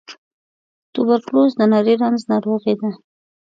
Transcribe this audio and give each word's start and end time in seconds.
توبرکلوز 0.93 1.51
د 1.59 1.61
نري 1.71 1.93
رنځ 2.01 2.19
ناروغۍ 2.31 2.75
ده. 2.79 2.89